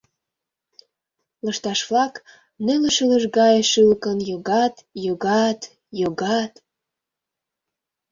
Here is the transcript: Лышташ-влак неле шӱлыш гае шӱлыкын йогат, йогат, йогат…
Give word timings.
Лышташ-влак 1.45 2.13
неле 2.65 2.89
шӱлыш 2.95 3.23
гае 3.37 3.61
шӱлыкын 3.71 4.17
йогат, 4.29 4.75
йогат, 5.05 5.59
йогат… 5.99 6.51